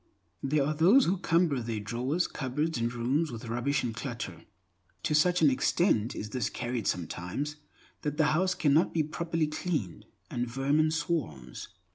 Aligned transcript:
There 0.41 0.65
are 0.65 0.73
those 0.73 1.05
who 1.05 1.19
cumber 1.19 1.59
their 1.61 1.79
drawers, 1.79 2.25
cupboards, 2.25 2.79
and 2.79 2.91
rooms 2.91 3.31
with 3.31 3.45
rubbish 3.47 3.83
and 3.83 3.93
clutter. 3.93 4.45
To 5.03 5.13
such 5.13 5.43
an 5.43 5.51
extent 5.51 6.15
is 6.15 6.31
this 6.31 6.49
carried 6.49 6.87
sometimes, 6.87 7.57
that 8.01 8.17
the 8.17 8.25
house 8.33 8.55
cannot 8.55 8.95
be 8.95 9.03
properly 9.03 9.45
cleaned, 9.45 10.07
and 10.31 10.47
vermin 10.47 10.89
swarms. 10.89 11.67